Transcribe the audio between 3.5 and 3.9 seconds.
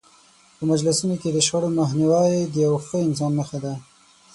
ده.